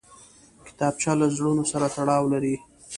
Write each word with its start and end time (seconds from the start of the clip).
کتابچه 0.67 1.11
له 1.19 1.27
زړونو 1.35 1.63
سره 1.71 1.87
تړاو 1.95 2.25
لري 2.33 2.55